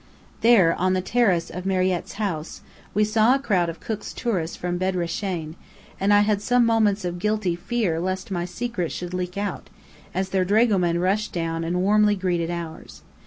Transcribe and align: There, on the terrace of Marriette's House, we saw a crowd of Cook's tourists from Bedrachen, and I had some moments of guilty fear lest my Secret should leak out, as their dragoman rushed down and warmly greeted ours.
There, 0.41 0.73
on 0.79 0.93
the 0.93 1.01
terrace 1.01 1.51
of 1.51 1.63
Marriette's 1.63 2.13
House, 2.13 2.61
we 2.95 3.03
saw 3.03 3.35
a 3.35 3.39
crowd 3.39 3.69
of 3.69 3.79
Cook's 3.79 4.13
tourists 4.13 4.55
from 4.57 4.79
Bedrachen, 4.79 5.53
and 5.99 6.11
I 6.11 6.21
had 6.21 6.41
some 6.41 6.65
moments 6.65 7.05
of 7.05 7.19
guilty 7.19 7.55
fear 7.55 7.99
lest 7.99 8.31
my 8.31 8.45
Secret 8.45 8.91
should 8.91 9.13
leak 9.13 9.37
out, 9.37 9.69
as 10.11 10.29
their 10.29 10.43
dragoman 10.43 10.97
rushed 10.99 11.33
down 11.33 11.63
and 11.63 11.83
warmly 11.83 12.15
greeted 12.15 12.49
ours. 12.49 13.03